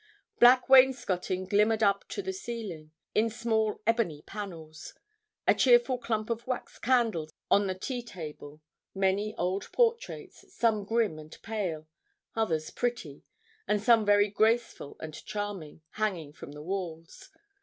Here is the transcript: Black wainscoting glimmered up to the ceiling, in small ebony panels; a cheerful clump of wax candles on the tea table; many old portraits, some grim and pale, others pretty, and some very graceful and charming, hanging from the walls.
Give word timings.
Black 0.39 0.67
wainscoting 0.67 1.45
glimmered 1.45 1.83
up 1.83 2.07
to 2.07 2.23
the 2.23 2.33
ceiling, 2.33 2.91
in 3.13 3.29
small 3.29 3.79
ebony 3.85 4.23
panels; 4.23 4.95
a 5.47 5.53
cheerful 5.53 5.99
clump 5.99 6.31
of 6.31 6.47
wax 6.47 6.79
candles 6.79 7.29
on 7.51 7.67
the 7.67 7.75
tea 7.75 8.01
table; 8.01 8.61
many 8.95 9.35
old 9.35 9.71
portraits, 9.71 10.51
some 10.51 10.85
grim 10.85 11.19
and 11.19 11.39
pale, 11.43 11.87
others 12.35 12.71
pretty, 12.71 13.21
and 13.67 13.79
some 13.79 14.03
very 14.03 14.29
graceful 14.31 14.97
and 14.99 15.23
charming, 15.23 15.83
hanging 15.91 16.33
from 16.33 16.53
the 16.53 16.63
walls. 16.63 17.29